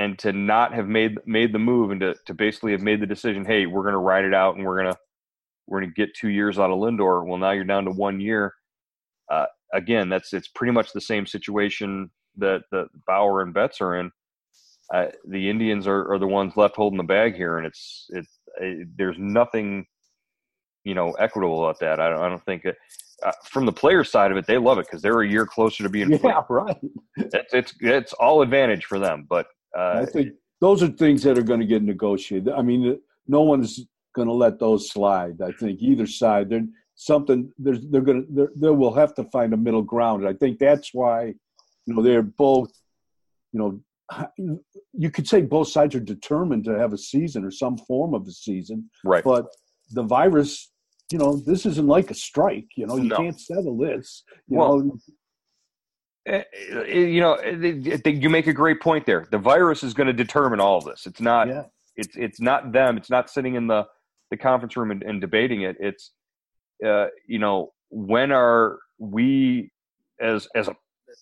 [0.00, 3.06] and to not have made made the move and to, to basically have made the
[3.06, 4.96] decision, hey, we're going to ride it out and we're gonna
[5.66, 7.26] we're gonna get two years out of Lindor.
[7.26, 8.54] Well, now you're down to one year.
[9.30, 13.96] Uh, again, that's it's pretty much the same situation that that Bauer and Betts are
[13.96, 14.10] in.
[14.92, 18.26] Uh, the Indians are, are the ones left holding the bag here, and it's it,
[18.58, 19.84] it there's nothing
[20.84, 22.00] you know equitable about that.
[22.00, 22.78] I don't, I don't think it,
[23.22, 25.82] uh, from the player side of it, they love it because they're a year closer
[25.82, 26.10] to being.
[26.24, 26.78] Yeah, right.
[27.18, 30.30] It's it's it's all advantage for them, but uh, I think
[30.60, 32.52] those are things that are going to get negotiated.
[32.52, 33.80] I mean, no one's
[34.14, 35.40] going to let those slide.
[35.42, 36.50] I think either side.
[36.50, 37.50] They're, something.
[37.58, 38.24] There's they're gonna
[38.56, 40.28] they're, will have to find a middle ground.
[40.28, 41.34] I think that's why
[41.86, 42.70] you know they're both
[43.52, 43.80] you know
[44.92, 48.26] you could say both sides are determined to have a season or some form of
[48.26, 49.46] a season right but
[49.92, 50.70] the virus
[51.12, 53.16] you know this isn't like a strike you know you No.
[53.16, 54.98] can't settle this you Well, know
[56.26, 59.26] you know eh, eh, you make a great point there.
[59.30, 61.06] The virus is going to determine all of this.
[61.06, 61.64] It's not yeah.
[61.96, 62.96] it's it's not them.
[62.96, 63.86] It's not sitting in the
[64.30, 65.76] the conference room and, and debating it.
[65.80, 66.12] It's
[66.84, 69.70] uh, you know when are we
[70.20, 70.76] as as a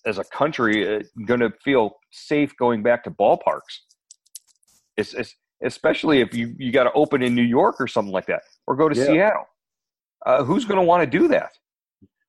[0.04, 3.84] as a country uh, going to feel safe going back to ballparks?
[4.96, 5.34] It's, it's
[5.64, 8.76] especially if you you got to open in New York or something like that or
[8.76, 9.06] go to Yeah.
[9.06, 9.44] Seattle.
[10.26, 11.50] Uh, who's going to want to do that,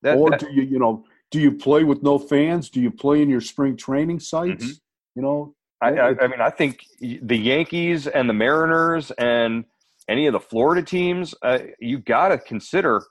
[0.04, 2.92] that, or that- do you you know do you play with no fans do you
[2.92, 4.80] play in your spring training sites Mhm.
[5.16, 9.64] you know I, I, I mean, I think the Yankees and the Mariners and
[10.10, 13.02] any of the Florida teams, uh, you got to consider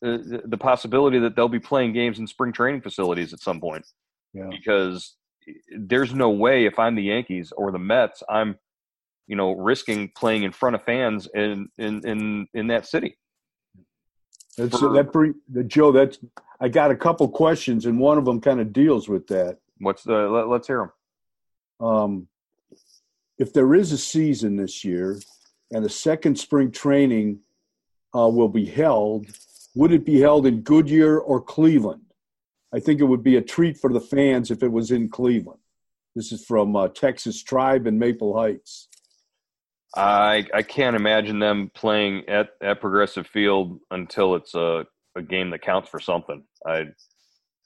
[0.00, 3.84] the, the possibility that they'll be playing games in spring training facilities at some point.
[4.32, 4.48] Yeah.
[4.50, 5.16] Because
[5.76, 8.56] there's no way if I'm the Yankees or the Mets, I'm,
[9.26, 13.16] you know, risking playing in front of fans in in in, in that city.
[14.56, 15.92] That's, For- that bring the Joe.
[15.92, 16.18] That's
[16.60, 19.58] I got a couple questions, and one of them kind of deals with that.
[19.78, 20.28] What's the?
[20.28, 20.90] Let, let's hear
[21.80, 21.88] them.
[21.88, 22.28] Um,
[23.38, 25.18] if there is a season this year,
[25.72, 27.40] and a second spring training
[28.16, 29.26] uh, will be held,
[29.74, 32.02] would it be held in Goodyear or Cleveland?
[32.72, 35.60] I think it would be a treat for the fans if it was in Cleveland.
[36.14, 38.88] This is from uh, Texas Tribe in Maple Heights.
[39.96, 45.50] I I can't imagine them playing at, at Progressive Field until it's a, a game
[45.50, 46.42] that counts for something.
[46.66, 46.86] I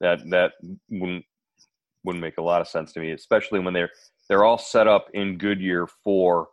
[0.01, 0.53] that that
[0.91, 1.25] wouldn't
[2.05, 3.91] wouldn't make a lot of sense to me, especially when they're
[4.29, 6.49] they're all set up in Goodyear for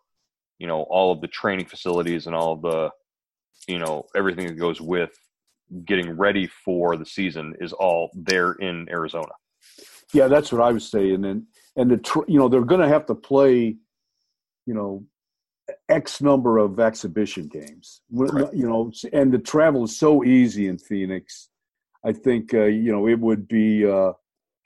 [0.59, 2.89] you know all of the training facilities and all of the
[3.67, 5.11] you know everything that goes with
[5.85, 9.31] getting ready for the season is all there in Arizona.
[10.13, 11.43] Yeah, that's what I was saying, and
[11.75, 13.75] and the you know they're going to have to play,
[14.65, 15.03] you know,
[15.89, 18.01] x number of exhibition games.
[18.11, 18.53] Right.
[18.53, 21.49] You know, and the travel is so easy in Phoenix.
[22.05, 23.85] I think uh, you know it would be.
[23.85, 24.13] Uh,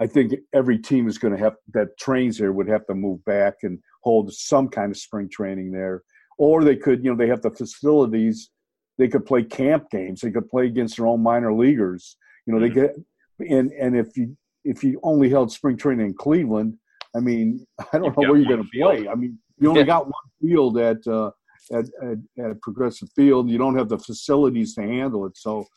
[0.02, 3.24] I think every team is going to have that trains there would have to move
[3.26, 6.04] back and hold some kind of spring training there,
[6.38, 8.50] or they could you know they have the facilities.
[8.98, 10.20] They could play camp games.
[10.22, 12.18] They could play against their own minor leaguers.
[12.46, 12.96] You know, they get
[13.40, 14.36] and and if you
[14.66, 16.78] if you only held spring training in Cleveland,
[17.16, 19.08] I mean, I don't You've know where you're going to play.
[19.08, 19.86] I mean, you only Yeah.
[19.86, 21.32] got one field at, uh,
[21.72, 23.50] at at at Progressive Field.
[23.50, 25.67] You don't have the facilities to handle it, so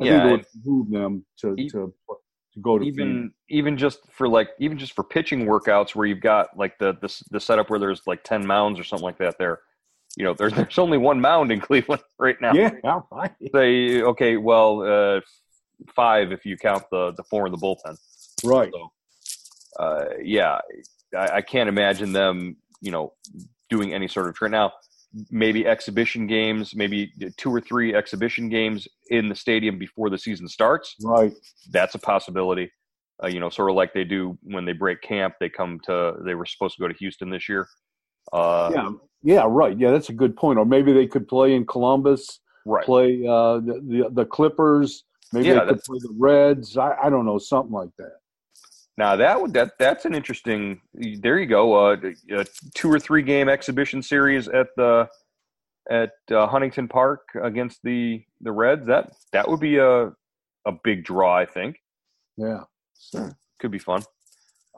[0.00, 1.92] I Yeah, think it would move them to E- to
[2.52, 6.20] to go to even even just for like even just for pitching workouts where you've
[6.20, 9.36] got like the the, the setup where there's like 10 mounds or something like that
[9.38, 9.60] there
[10.16, 13.30] you know there's there's only one mound in cleveland right now Yeah, right.
[13.54, 15.20] say okay well uh
[15.94, 17.96] five if you count the the four in the bullpen
[18.42, 18.72] right.
[18.72, 18.92] so
[19.78, 20.58] uh yeah
[21.16, 23.12] I, I can't imagine them you know
[23.68, 24.72] doing any sort of train now
[25.30, 30.46] maybe exhibition games maybe two or three exhibition games in the stadium before the season
[30.48, 31.32] starts Right.
[31.70, 32.70] that's a possibility.
[33.22, 35.34] Uh, you know, sort of like they do when they break camp.
[35.40, 36.14] They come to.
[36.24, 37.68] They were supposed to go to Houston this year.
[38.32, 38.90] Uh, Yeah.
[39.22, 39.44] Yeah.
[39.46, 39.78] Right.
[39.78, 40.58] Yeah, that's a good point.
[40.58, 42.82] Or maybe they could play in Columbus, right.
[42.82, 45.04] play uh, the, the the Clippers.
[45.34, 46.78] Maybe Yeah, they could play the Reds.
[46.78, 48.19] I, I don't know, something like that.
[49.00, 50.82] Now that would that that's an interesting.
[50.92, 51.72] There you go.
[51.72, 51.96] Uh,
[52.32, 55.08] a two or three game exhibition series at the
[55.90, 58.86] at uh, Huntington Park against the the Reds.
[58.86, 60.08] That that would be a
[60.66, 61.34] a big draw.
[61.34, 61.76] I think
[62.36, 62.64] Yeah.
[63.58, 64.02] could be fun.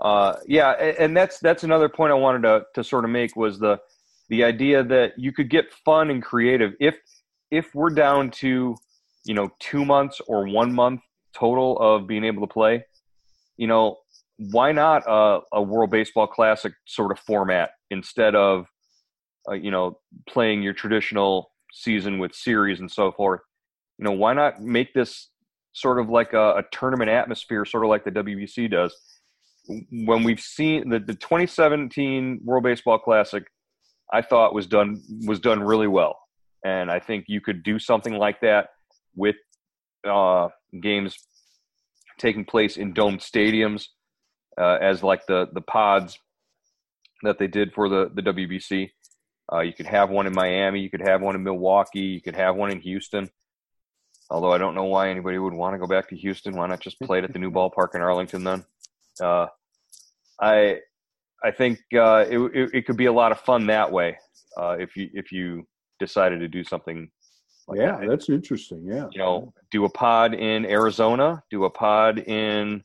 [0.01, 3.35] Uh, yeah, a- and that's that's another point I wanted to to sort of make
[3.35, 3.81] was the
[4.29, 6.97] the idea that you could get fun and creative if
[7.51, 8.77] if we're down to
[9.25, 11.01] you know two months or one month
[11.35, 12.85] total of being able to play.
[13.57, 13.99] You know,
[14.51, 18.67] why not a, a World Baseball Classic sort of format instead of
[19.49, 23.41] uh, you know playing your traditional season with series and so forth?
[23.99, 25.29] You know, why not make this
[25.73, 28.95] sort of like a, a tournament atmosphere, sort of like the WBC does.
[29.91, 33.45] When we've seen the, the 2017 World Baseball Classic,
[34.13, 36.19] I thought was done was done really well,
[36.65, 38.69] and I think you could do something like that
[39.15, 39.37] with
[40.07, 40.49] uh,
[40.83, 41.17] games
[42.19, 43.87] taking place in domed stadiums,
[44.59, 46.19] uh, as like the the pods
[47.23, 48.91] that they did for the the WBC.
[49.53, 52.37] Uh, you could have one in Miami, you could have one in Milwaukee, you could
[52.37, 53.29] have one in Houston.
[54.31, 56.57] Although I don't know why anybody would want to go back to Houston.
[56.57, 58.65] Why not just play it at the new ballpark in Arlington then?
[59.21, 59.47] Uh,
[60.41, 60.81] I
[61.45, 64.17] I think uh, it, it it could be a lot of fun that way
[64.57, 65.67] uh, if you if you
[65.99, 67.11] decided to do something
[67.69, 68.09] like yeah, that.
[68.09, 68.85] that's interesting.
[68.87, 72.83] Yeah, you know, do a pod in Arizona, do a pod in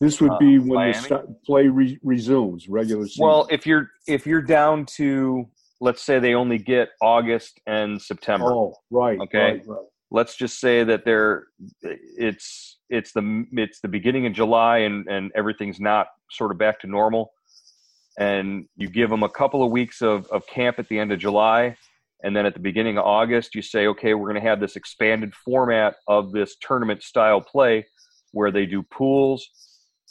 [0.00, 0.92] this would uh, be when Miami?
[0.92, 3.24] the start, play re- resumes regular season.
[3.24, 5.48] Well, if you're if you're down to
[5.80, 8.46] let's say they only get August and September.
[8.46, 9.18] oh, right.
[9.20, 9.38] Okay.
[9.38, 9.78] right, right.
[10.10, 11.44] Let's just say that they're
[11.82, 16.80] it's it's the it's the beginning of July and and everything's not sort of back
[16.80, 17.32] to normal.
[18.18, 21.20] And you give them a couple of weeks of, of camp at the end of
[21.20, 21.76] July,
[22.24, 24.74] and then at the beginning of August, you say, okay, we're going to have this
[24.74, 27.86] expanded format of this tournament style play,
[28.32, 29.48] where they do pools.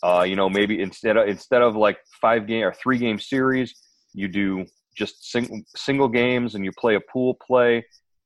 [0.03, 3.75] Uh, you know, maybe instead of instead of like five game or three game series,
[4.13, 7.85] you do just sing, single games and you play a pool play,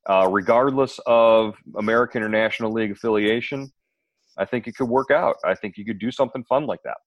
[0.09, 3.71] uh, regardless of American or National League affiliation.
[4.37, 5.35] I think it could work out.
[5.45, 6.97] I think you could do something fun like that,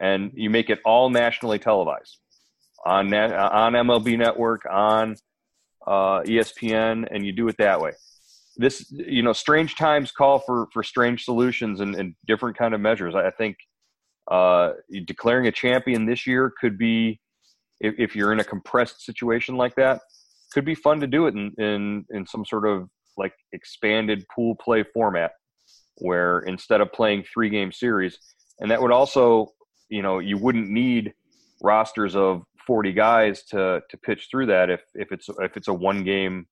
[0.00, 2.18] and you make it all nationally televised
[2.84, 5.16] on on MLB Network on
[5.86, 7.92] uh, ESPN, and you do it that way.
[8.56, 12.80] This, you know, strange times call for for strange solutions and, and different kind of
[12.80, 13.14] measures.
[13.14, 13.56] I think
[14.32, 14.72] uh,
[15.06, 17.20] declaring a champion this year could be,
[17.80, 20.00] if, if you're in a compressed situation like that,
[20.52, 24.54] could be fun to do it in, in in some sort of like expanded pool
[24.64, 25.32] play format,
[25.98, 28.18] where instead of playing three game series,
[28.60, 29.48] and that would also,
[29.88, 31.12] you know, you wouldn't need
[31.62, 35.74] rosters of 40 guys to to pitch through that if if it's if it's a
[35.74, 36.46] one game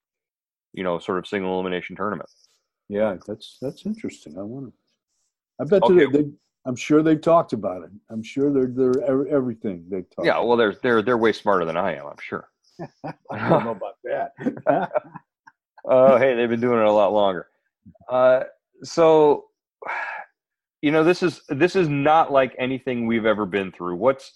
[0.73, 2.29] you know sort of single elimination tournament
[2.89, 4.37] Yeah, that's that's interesting.
[4.39, 4.73] I wonder.
[5.61, 6.07] I bet Okay.
[6.07, 6.25] they.
[6.67, 7.91] I'm sure they've talked about it.
[8.11, 10.27] I'm sure they're they're ev- everything they've talked.
[10.27, 12.49] yeah well they're they're they're way smarter than i am i'm sure
[13.31, 14.33] I don't know about that.
[15.85, 17.47] oh hey they've been doing it a lot longer
[18.09, 18.41] uh
[18.83, 19.47] so
[20.83, 24.33] you know this is this is not like anything we've ever been through what's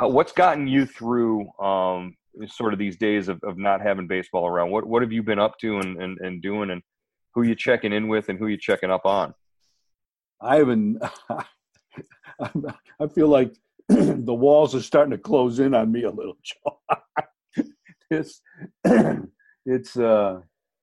[0.00, 2.14] uh, what's gotten you through um
[2.46, 5.38] sort of these days of, of not having baseball around what what have you been
[5.38, 6.82] up to and, and and doing and
[7.34, 9.32] who you checking in with and who you checking up on
[10.44, 11.02] I haven't.
[12.40, 13.54] I feel like
[13.88, 17.64] the walls are starting to close in on me a little, Joe.
[18.10, 18.40] it's
[19.66, 20.40] it's uh,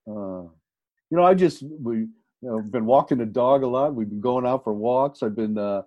[0.07, 2.09] uh, you know I just we you
[2.41, 3.95] know been walking the dog a lot.
[3.95, 5.23] We've been going out for walks.
[5.23, 5.83] I've been uh,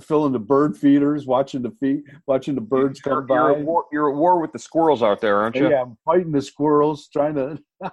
[0.00, 3.60] filling the bird feeders, watching the feet, watching the birds you're, come you're by.
[3.60, 6.32] at war, you're at war with the squirrels out there aren't you Yeah, I'm fighting
[6.32, 7.58] the squirrels, trying to,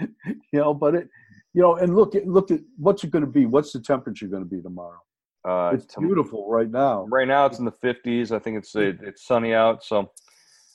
[0.00, 0.74] you know.
[0.74, 1.08] But it,
[1.56, 3.46] you know, and look at look at what's it going to be?
[3.46, 5.00] What's the temperature going to be tomorrow?
[5.46, 7.06] uh, it's beautiful right now.
[7.08, 10.10] right now it's in the 50s i think it's it, it's sunny out so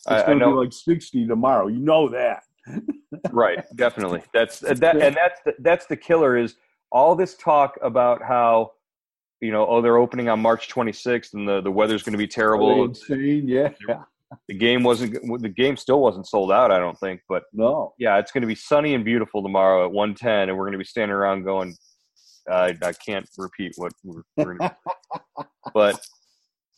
[0.10, 1.68] It's going to be like 60 tomorrow.
[1.68, 2.44] You know that.
[3.32, 6.58] right definitely that's that and that's the, that's the killer is
[6.92, 8.72] all this talk about how
[9.42, 12.28] you know oh they're opening on march 26th and the, the weather's going to be
[12.28, 13.48] terrible insane?
[13.48, 13.70] Yeah.
[14.48, 15.12] The game wasn't
[15.42, 17.94] the game still wasn't sold out i don't think but No.
[18.00, 20.78] yeah it's going to be sunny and beautiful tomorrow at 110 and we're going to
[20.78, 21.76] be standing around going
[22.50, 24.76] i, I can't repeat what we're, we're gonna
[25.74, 26.00] but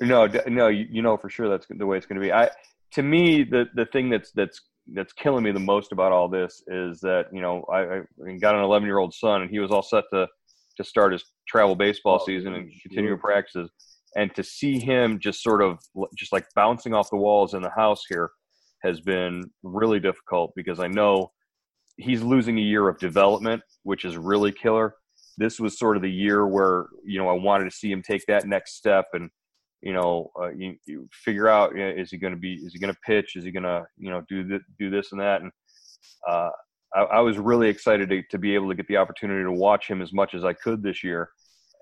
[0.01, 2.31] no no you, you know for sure that's the way it's going to be.
[2.33, 2.49] I
[2.93, 4.59] to me the the thing that's that's
[4.93, 8.55] that's killing me the most about all this is that you know I, I got
[8.55, 10.27] an 11 year old son and he was all set to
[10.77, 13.69] to start his travel baseball Oh, season and continue practices
[14.15, 15.79] and to see him just sort of
[16.17, 18.29] just like bouncing off the walls in the house here
[18.83, 21.31] has been really difficult because I know
[21.97, 24.95] he's losing a year of development, which is really killer.
[25.37, 28.25] This was sort of the year where you know I wanted to see him take
[28.27, 29.29] that next step and
[29.81, 32.73] you know uh, you, you figure out you know, is he going to be is
[32.73, 33.35] he going to pitch?
[33.35, 35.41] Is he going to you know do th- do this and that?
[35.41, 35.51] And
[36.29, 36.49] uh,
[36.93, 39.87] I, I was really excited to, to be able to get the opportunity to watch
[39.87, 41.29] him as much as I could this year.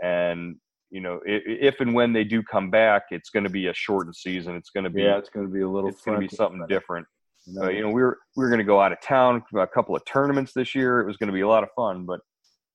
[0.01, 0.55] And
[0.91, 3.73] you know if, if and when they do come back it's going to be a
[3.73, 5.89] shortened season it's going to be Yeah, it's going to be a little.
[5.89, 7.07] it's going to be something different
[7.45, 9.43] you know, uh, you know, we were we were going to go out of town
[9.55, 10.99] a couple of tournaments this year.
[10.99, 12.19] It was going to be a lot of fun, but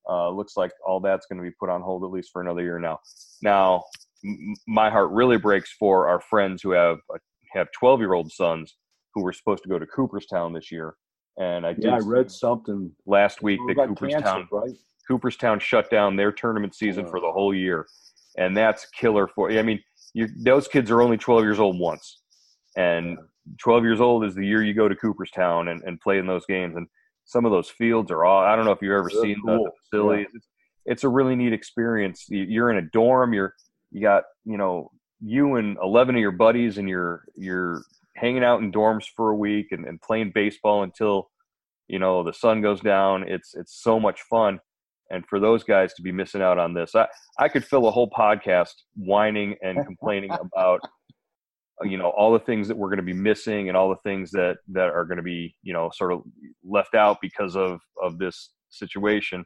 [0.09, 2.63] uh, looks like all that's going to be put on hold at least for another
[2.63, 2.99] year now.
[3.43, 3.85] Now,
[4.25, 7.19] m- my heart really breaks for our friends who have uh,
[7.53, 8.77] have twelve year old sons
[9.15, 10.97] who were supposed to go to Cooperstown this year,
[11.39, 12.91] and I did yeah, I read something.
[13.07, 14.75] last week that Cooperstown right?
[15.09, 17.87] Cooperstown shut down their tournament season for the whole year,
[18.37, 19.51] and that's killer for.
[19.51, 19.81] I mean,
[20.15, 22.21] you, those kids are only 12 years old once,
[22.77, 23.19] and
[23.59, 26.45] 12 years old is the year you go to Cooperstown and, and play in those
[26.47, 26.77] games.
[26.77, 26.87] And
[27.25, 28.43] some of those fields are all.
[28.43, 29.71] I don't know if you've ever They're seen the, the cool.
[29.91, 30.27] facilities.
[30.35, 30.47] It's,
[30.87, 32.27] it's a really neat experience.
[32.29, 33.33] You, you're in a dorm.
[33.33, 33.55] You're
[33.91, 34.91] you got you know
[35.21, 37.83] you and 11 of your buddies, and you're you're
[38.17, 41.31] hanging out in dorms for a week and, and playing baseball until
[41.89, 43.25] you know the sun goes down.
[43.29, 44.61] It's it's so much fun
[45.11, 47.07] and for those guys to be missing out on this i
[47.39, 50.81] i could fill a whole podcast whining and complaining about
[51.83, 54.31] you know all the things that we're going to be missing and all the things
[54.31, 56.23] that that are going to be you know sort of
[56.65, 59.45] left out because of of this situation.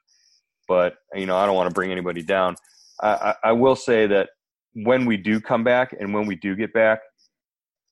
[0.69, 2.55] But you know i don't want to bring anybody down.
[3.03, 4.31] I, I, I will say that
[4.75, 7.01] when we do come back and when we do get back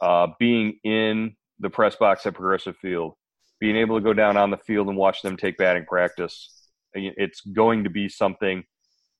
[0.00, 3.14] uh, being in the press box at progressive field
[3.58, 6.57] being able to go down on the field and watch them take batting practice
[6.94, 8.64] it's going to be something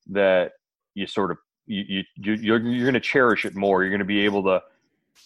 [0.09, 0.53] that
[0.95, 4.05] you sort of you, you you're you're going to cherish it more you're going to
[4.05, 4.63] be able to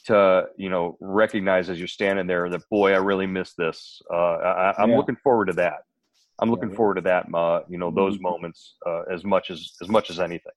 [0.05, 4.01] to you know recognize as you're standing there that boy, I really miss this.
[4.12, 4.97] Uh, I, am yeah.
[4.97, 5.84] looking forward to that.
[6.40, 6.76] I'm looking yeah.
[6.76, 7.26] forward to that.
[7.32, 8.24] Uh, you know those mm-hmm.
[8.24, 10.53] moments uh, as much as as much as anything.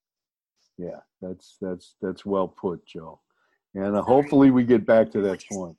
[0.78, 3.20] Yeah, that's that's that's well put, Joe.
[3.76, 5.76] And uh, hopefully we get back to that point.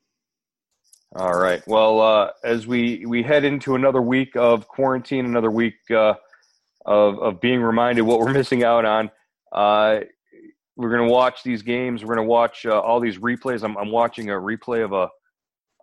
[1.17, 1.62] All right.
[1.67, 6.14] Well, uh, as we we head into another week of quarantine, another week uh,
[6.85, 9.11] of of being reminded what we're missing out on
[10.77, 12.05] we're going to watch these games.
[12.05, 13.62] We're going to watch uh, all these replays.
[13.62, 15.09] I'm, I'm, watching a replay of a,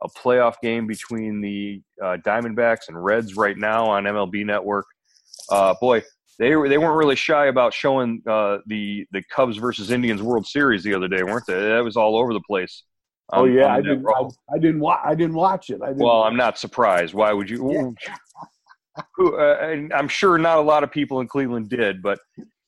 [0.03, 4.86] a playoff game between the uh, Diamondbacks and Reds right now on MLB Network.
[5.49, 6.03] Uh, boy,
[6.39, 10.45] they were they weren't really shy about showing uh, the the Cubs versus Indians World
[10.45, 11.59] Series the other day, weren't they?
[11.59, 12.84] That was all over the place.
[13.34, 14.05] Oh yeah, I didn't.
[14.07, 14.99] I, I, didn't watch.
[15.03, 15.79] I didn't watch it.
[15.79, 17.13] Didn't well, I'm not surprised.
[17.13, 17.95] Why would you?
[19.15, 22.19] Who, uh, I'm sure not a lot of people in Cleveland did, but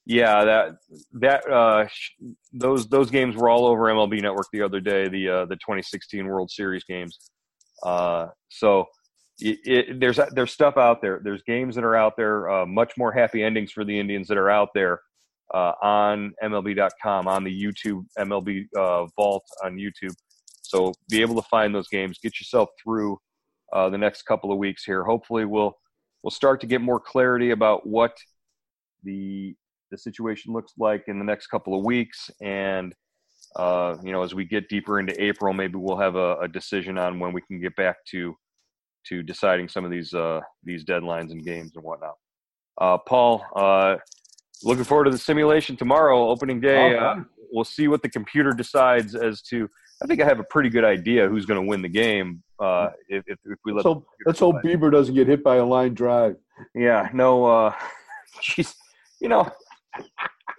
[0.05, 0.75] yeah, that
[1.13, 1.87] that uh,
[2.53, 5.07] those those games were all over MLB Network the other day.
[5.07, 7.17] The uh, the 2016 World Series games.
[7.83, 8.85] Uh, so
[9.39, 11.21] it, it, there's there's stuff out there.
[11.23, 12.49] There's games that are out there.
[12.49, 14.99] Uh, much more happy endings for the Indians that are out there
[15.53, 20.13] uh, on MLB.com on the YouTube MLB uh, Vault on YouTube.
[20.69, 22.19] So be able to find those games.
[22.21, 23.17] Get yourself through
[23.73, 25.03] the next couple of weeks here.
[25.03, 25.75] Hopefully, we'll
[26.23, 28.17] we'll start to get more clarity about what
[29.03, 29.55] the
[29.91, 32.29] the situation looks like in the next couple of weeks.
[32.41, 32.93] And,
[33.55, 36.97] uh, you know, as we get deeper into April, maybe we'll have a, a decision
[36.97, 38.35] on when we can get back to
[39.07, 42.15] to deciding some of these uh, these deadlines and games and whatnot.
[42.81, 43.97] Uh, Paul, uh,
[44.63, 46.97] looking forward to the simulation tomorrow, opening day.
[46.97, 47.17] Uh,
[47.51, 49.69] we'll see what the computer decides as to.
[50.01, 52.89] I think I have a pretty good idea who's going to win the game uh,
[53.07, 53.83] if, if, if we let.
[53.83, 56.35] So let's hope Bieber doesn't get hit by a line drive.
[56.73, 57.45] Yeah, no.
[57.45, 57.73] Uh,
[58.41, 58.75] she's,
[59.21, 59.49] you know,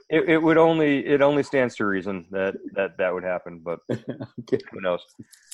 [0.09, 3.81] it, it would only it only stands to reason that that that would happen, but
[3.91, 4.59] okay.
[4.71, 5.01] who knows?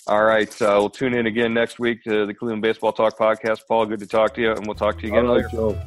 [0.07, 3.61] All right, uh, we'll tune in again next week to the Cleveland Baseball Talk podcast.
[3.66, 5.78] Paul, good to talk to you, and we'll talk to you again later.